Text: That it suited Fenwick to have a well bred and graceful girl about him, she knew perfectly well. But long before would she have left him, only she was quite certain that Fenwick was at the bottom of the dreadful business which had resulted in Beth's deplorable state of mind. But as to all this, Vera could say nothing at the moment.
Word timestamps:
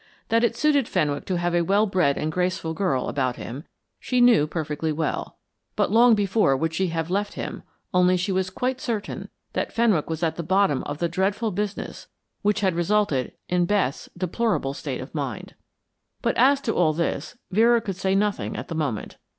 That 0.29 0.43
it 0.43 0.55
suited 0.55 0.87
Fenwick 0.87 1.25
to 1.25 1.37
have 1.37 1.53
a 1.53 1.61
well 1.61 1.85
bred 1.85 2.17
and 2.17 2.31
graceful 2.31 2.73
girl 2.73 3.07
about 3.07 3.35
him, 3.35 3.65
she 3.99 4.19
knew 4.19 4.47
perfectly 4.47 4.91
well. 4.91 5.37
But 5.75 5.91
long 5.91 6.15
before 6.15 6.57
would 6.57 6.73
she 6.73 6.87
have 6.87 7.11
left 7.11 7.33
him, 7.35 7.61
only 7.93 8.17
she 8.17 8.31
was 8.31 8.49
quite 8.49 8.81
certain 8.81 9.29
that 9.53 9.71
Fenwick 9.71 10.09
was 10.09 10.23
at 10.23 10.37
the 10.37 10.41
bottom 10.41 10.81
of 10.85 10.97
the 10.97 11.07
dreadful 11.07 11.51
business 11.51 12.07
which 12.41 12.61
had 12.61 12.73
resulted 12.73 13.33
in 13.47 13.67
Beth's 13.67 14.09
deplorable 14.17 14.73
state 14.73 15.01
of 15.01 15.13
mind. 15.13 15.53
But 16.23 16.35
as 16.35 16.61
to 16.61 16.73
all 16.73 16.93
this, 16.93 17.37
Vera 17.51 17.79
could 17.79 17.95
say 17.95 18.15
nothing 18.15 18.55
at 18.57 18.69
the 18.69 18.73
moment. 18.73 19.17